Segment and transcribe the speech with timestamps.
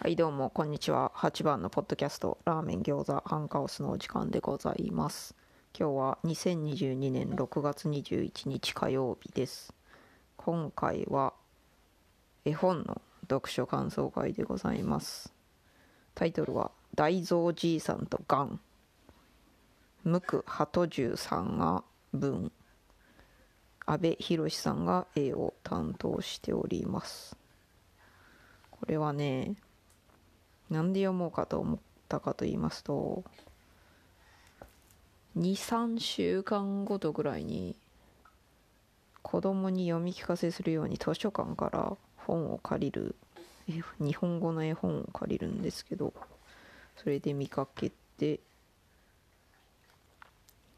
[0.00, 1.10] はいどうもこんにちは。
[1.16, 5.34] 8番のポッドキャストラーメン餃子ハンカオスのお時間でございます。
[5.76, 9.74] 今日は2022年6月21日火曜日です。
[10.36, 11.32] 今回は
[12.44, 15.32] 絵本の読書感想会でございます。
[16.14, 18.60] タイトルは大蔵じいさんとガン。
[20.04, 22.52] 無垢鳩十さんが文。
[23.84, 27.36] 阿部寛さんが絵を担当しております。
[28.70, 29.56] これはね
[30.70, 33.24] なんで読もうかと思ったかと言いますと
[35.38, 37.76] 23週間ごとぐらいに
[39.22, 43.14] 子供に読み聞かせするように図書館から本を借りる。
[44.00, 46.14] 日本語の絵本を借りるんですけど
[46.96, 48.40] それで見かけて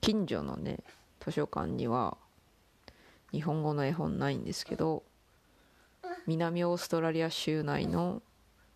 [0.00, 0.78] 近所のね
[1.20, 2.16] 図書館には
[3.32, 5.02] 日本語の絵本ないんですけど
[6.28, 8.22] 南オーストラリア州内の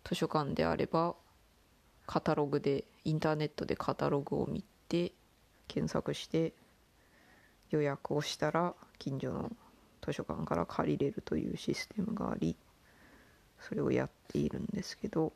[0.03, 1.15] 図書館であれば
[2.05, 5.11] カタログでインターネットでカタログを見て
[5.67, 6.53] 検索して
[7.69, 9.51] 予約をしたら近所の
[10.05, 12.55] 図書館から借りれるというシステムがあり
[13.59, 15.31] それをやっているんですけど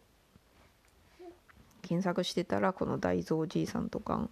[1.82, 4.28] 検索してたらこの大蔵じいさんとか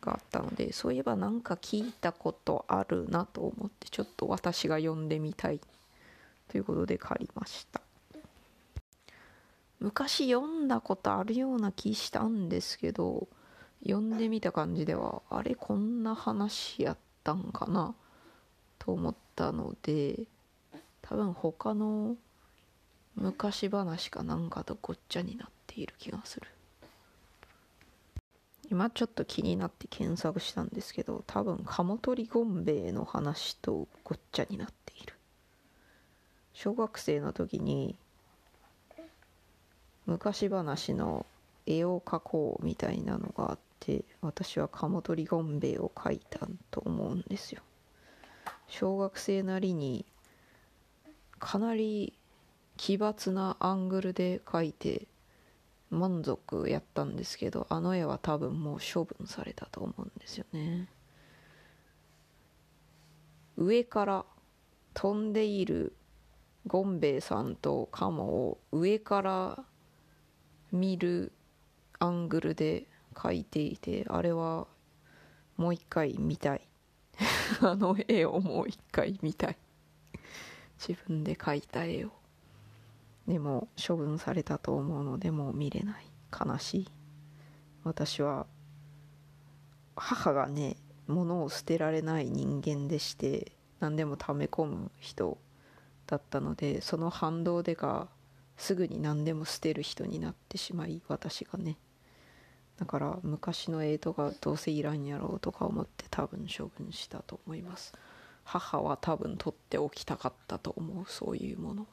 [0.00, 5.60] があったのでそういえばなんか聞いたことあるなと思ってちょっと私が読んでみたい
[6.48, 7.80] ということで借りました。
[9.80, 13.28] 昔読んだことあるような気したんですけど
[13.82, 17.94] 読んでみた感じではあれこんな話やったんかな
[18.78, 20.18] と思ったので
[21.02, 22.16] 多分他の
[23.14, 26.46] 昔話かなんかとごっちゃになっている気がする。
[28.70, 35.14] 今ちょっと気になって検索したんですけど多分鴨取ゴンベイの話とごっちゃになっている。
[36.52, 37.96] 小学生の時に
[40.08, 41.26] 昔話の
[41.66, 47.60] 絵を描こうみたいなのがあって私は鴨取ゴンベイを描いたと思うんですよ。
[48.68, 50.06] 小学生なりに
[51.38, 52.14] かなり
[52.78, 55.06] 奇抜なアングルで描いて
[55.90, 60.88] 満足やったんですけどあの絵は多分もう処分されたと思うんですよね。
[63.58, 64.24] 上から
[64.94, 65.92] 飛んでいる
[66.66, 69.64] ゴンベイさんとカモを上から
[70.72, 71.32] 見る
[71.98, 74.66] アングルで描いていてあれは
[75.56, 76.60] もう一回見たい。
[77.60, 79.56] あの絵をもう一回見たい。
[80.78, 82.12] 自分で描いた絵を。
[83.26, 86.06] でも処分されたと思うのでもう見れない。
[86.32, 86.88] 悲しい。
[87.82, 88.46] 私は
[89.96, 90.76] 母がね
[91.08, 95.38] 物を捨てられない人間でして何でも溜め込む人
[96.06, 98.08] だったのでその反動でか
[98.58, 101.78] すぐに何でも捨てる人になってしまい私がね。
[102.76, 107.94] だから昔の絵とかどうせいらんやろうとか思って多分処分したと思います。
[108.44, 111.86] 母は多分取っておきたかったと思うそういうもの。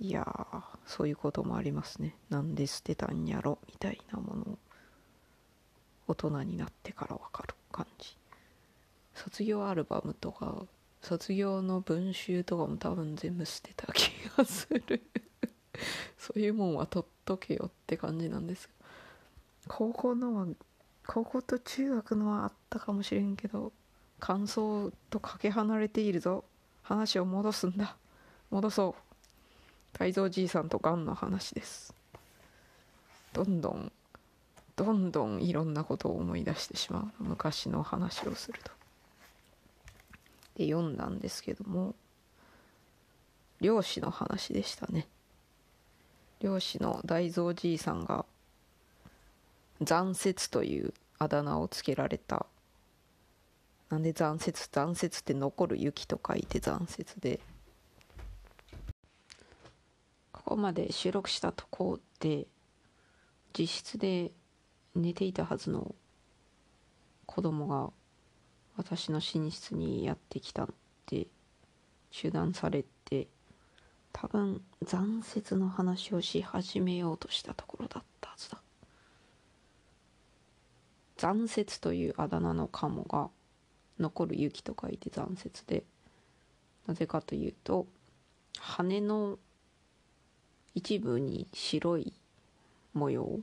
[0.00, 2.16] いやーそういうこともありますね。
[2.30, 4.42] なんで捨てたんやろみたいなもの。
[4.52, 4.58] を
[6.08, 8.16] 大人になってから分かる感じ。
[9.14, 10.64] 卒業アルバムとか
[11.02, 15.02] 卒業の文集とかも多分全部捨てた気がする。
[16.18, 18.68] そういうもんは取っとけよって感じなんです
[19.66, 20.46] 高校のは
[21.06, 23.72] 高校と中学のはあったかもしれんけど
[24.18, 26.44] 感想とかけ離れているぞ。
[26.82, 27.96] 話を戻すんだ。
[28.50, 29.14] 戻そう。
[29.92, 31.94] 泰造じいさんとがんの話です。
[33.32, 33.92] どんどん
[34.76, 37.24] どんどんいろんなことを思い出してしまう。
[37.24, 38.79] 昔の話をすると。
[40.60, 41.94] で読んだんですけども
[43.62, 45.06] 漁師の話でしたね。
[46.40, 48.26] 漁師の大蔵じいさんが
[49.80, 52.44] 残雪というあだ名をつけられた。
[53.88, 57.40] なんで残雪残雪って残る雪と書いて残雪で。
[60.32, 62.46] ここまで収録したとこで
[63.58, 64.30] 自室で
[64.94, 65.94] 寝ていたはずの
[67.24, 67.90] 子供が
[68.80, 70.68] 私の寝室にやってきたっ
[71.04, 71.26] て
[72.12, 73.28] 中断されて
[74.10, 78.58] 多分残雪の話をし始めようとしたところだったはずだ
[81.18, 83.28] 残雪というあだ名のカモが
[83.98, 85.84] 残る雪と書いて残雪で
[86.86, 87.86] なぜかというと
[88.58, 89.38] 羽の
[90.74, 92.14] 一部に白い
[92.94, 93.40] 模様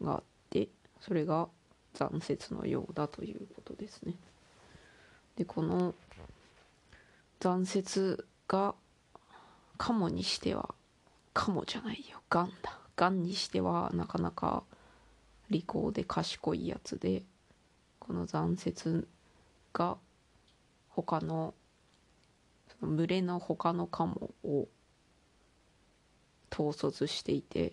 [0.00, 0.68] があって
[1.02, 1.48] それが
[1.92, 4.14] 残雪のようだということですね。
[5.40, 5.94] でこの
[7.40, 8.74] 残雪が
[9.78, 10.74] カモにしては
[11.32, 12.20] かもじゃないよ。
[12.28, 12.78] がんだ。
[12.94, 14.64] がんにしてはなかなか
[15.48, 17.22] 利口で賢いやつで
[18.00, 19.08] この残雪
[19.72, 19.96] が
[20.90, 21.54] 他の
[22.78, 24.68] その群れの他のカモを
[26.52, 27.72] 統率していて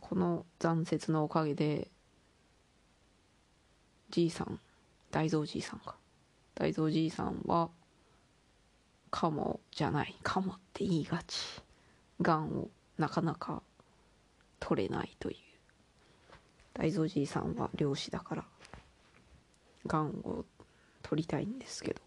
[0.00, 1.88] この残雪のおかげで
[4.08, 4.58] じいさん
[5.14, 5.94] 大蔵じいさんか。
[6.56, 7.70] 大蔵じいさんは
[9.12, 10.16] カモじゃない。
[10.24, 11.62] カモって言いがち。
[12.20, 12.68] がんを
[12.98, 13.62] なかなか
[14.58, 15.36] 取れないという。
[16.72, 18.44] 大蔵じいさんは漁師だから
[19.86, 20.44] がんを
[21.04, 22.00] 取りたいんですけど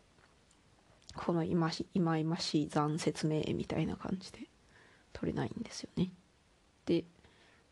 [1.15, 4.39] このいましいまいましい残説明みたいな感じで
[5.13, 6.11] 取れないんですよね。
[6.85, 7.05] で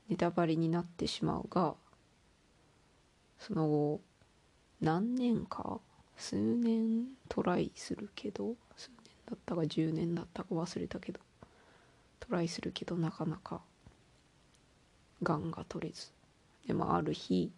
[0.08, 1.76] ネタバレになってしまうが
[3.38, 4.00] その後
[4.82, 5.80] 何年か？
[6.18, 8.56] 数年トライするけど？
[8.78, 11.20] 数年だったか？10年だったか忘れたけど？
[12.20, 13.62] トライするけどなかなか
[15.24, 16.12] がんが取れず。
[16.68, 17.52] でもある日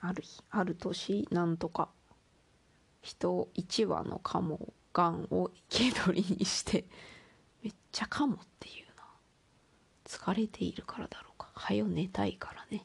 [0.00, 1.88] ある日ある年なんとか
[3.02, 6.84] 人1羽のカモがんを生け捕りにして
[7.62, 9.04] めっちゃカモっていうな。
[10.06, 11.48] 疲れているからだろうか。
[11.54, 12.84] はよ寝たいからね。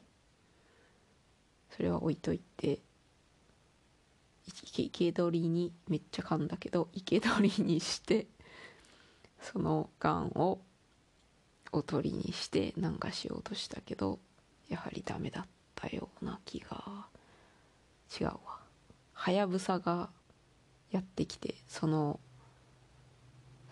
[1.76, 2.80] それは置いといて
[4.48, 8.26] 生け捕りにめっちゃ噛んだけど 生け捕りにして
[9.40, 10.60] そのがんを
[11.72, 14.18] おとりにしてなんかしようとしたけど
[14.68, 17.06] やはりダメだったような気が
[18.18, 18.60] 違うわ。
[19.12, 20.10] はやぶさが
[20.90, 22.20] やってきてその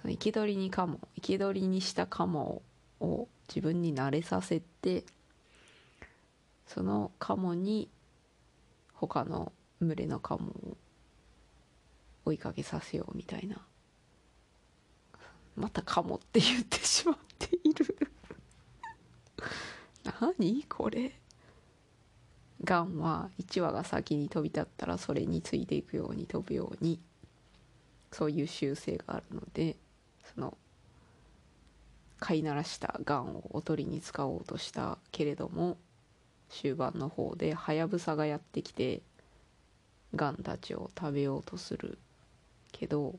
[0.05, 2.63] 生け捕りにカモ生け捕りにしたカモ
[3.01, 5.05] を自分に慣れさせて
[6.67, 7.89] そのカモに
[8.93, 10.77] 他の群れのカモを
[12.25, 13.59] 追いかけさせようみたいな。
[15.57, 17.97] またカモって言ってしまっている。
[20.21, 21.19] 何これ。
[22.63, 26.99] ガンは1羽が先に飛び立ったらそれについていくように飛ぶように。
[28.15, 29.77] そういう習性があるので
[30.35, 30.57] その
[32.21, 35.77] 飼いならしたガンをおとりに使おうとしたけれども
[36.55, 39.03] 終盤の方でハヤブサがやってきて
[40.15, 41.99] ガンたちを食べようとする
[42.73, 43.17] けど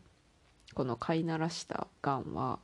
[0.74, 2.60] この飼いならしたガンは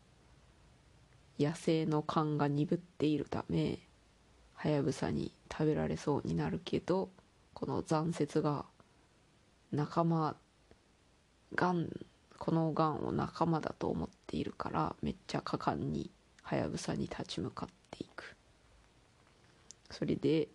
[1.39, 3.79] 野生の勘が鈍っているため
[4.56, 7.09] はやぶさに食べられそうになるけど
[7.53, 8.65] この残雪が
[9.71, 10.35] 仲間
[11.56, 11.89] ガン
[12.38, 16.09] このガンを仲間だと思っているからめっちゃ果敢に
[16.41, 18.35] はやぶさに立ち向かっていく。
[19.91, 20.47] それで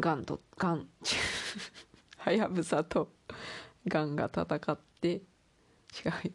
[0.00, 0.88] ガンとガン。
[2.18, 3.12] はやぶさと
[3.86, 5.22] ガンが戦って違う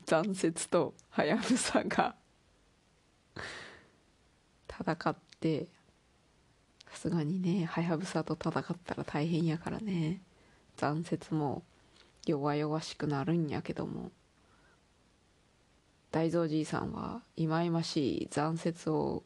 [0.06, 2.16] 残雪とはやぶさが
[4.70, 5.68] 戦って。
[6.90, 10.22] さすがにねはやぶさと戦ったら大変やからね。
[10.78, 11.64] 残雪も
[12.26, 14.12] 弱々しくなるんやけども。
[16.12, 19.24] 大蔵じいさんはいまいましい残雪を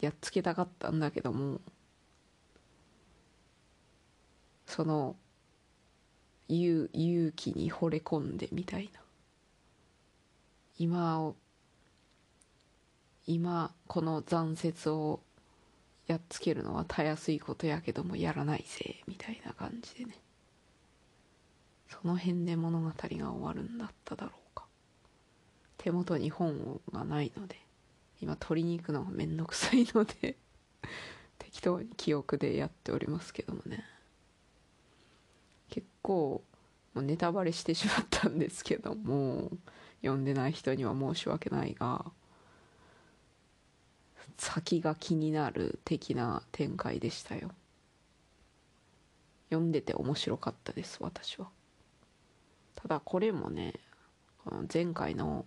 [0.00, 1.60] やっつけたかったんだけども。
[4.70, 5.16] その
[6.48, 6.88] 勇
[7.32, 9.00] 気に惚れ込んでみたいな。
[10.78, 11.34] 今を
[13.26, 15.20] 今この残雪を
[16.06, 20.14] やっつけるのはたやすいことやけどもやらないぜみたいな感じでね。
[21.88, 24.64] その辺で物語が終わるんだっただろうか。
[25.78, 27.56] 手元に本がないので
[28.20, 30.36] 今取りに行くのがめんどくさいので
[31.38, 33.84] 適当に記憶でやっておりますけどもね。
[36.10, 36.42] 構
[36.96, 39.50] ネタバレしてしまったんですけども
[40.02, 42.04] 読んでない人には申し訳ないが
[44.36, 47.50] 先が気になる的な展開でしたよ。
[49.50, 51.48] 読んでて面白かったです私は。
[52.74, 53.74] ただこれもね
[54.44, 55.44] この前回の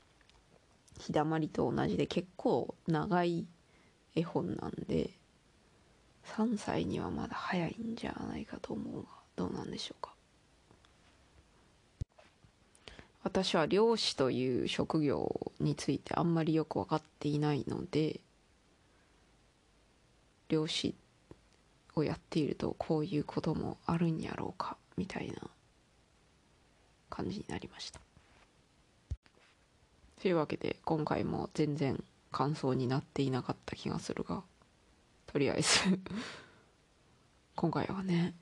[0.98, 3.46] 「日だまり」と同じで結構長い
[4.14, 5.10] 絵本なんで
[6.24, 9.19] 3歳にはまだ早いんじゃないかと思うが。
[9.40, 10.12] どうなんでしょうか？
[13.22, 18.20] 私は漁師という職業についてあんまりよく分かっていないので
[20.50, 20.94] 漁師
[21.94, 25.36] をやっているとこういうこともあるんやろうかみたいな
[27.08, 28.00] 感じになりました。
[30.20, 34.42] というわけで今回も全然感想になっていなかった気がするが
[35.26, 35.98] とりあえず
[37.56, 38.34] 今回はね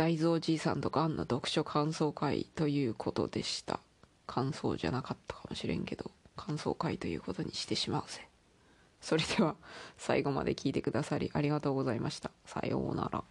[0.00, 3.80] 大蔵じいさんとガンの読書感想会ということでした。
[4.26, 8.26] 感想じゃなかったかもしれんけど感想会ということにしてしまうぜ。
[9.02, 9.56] それでは
[9.98, 12.30] 最後まで聞いてくださりありがとうございました。
[12.46, 13.22] さようなら。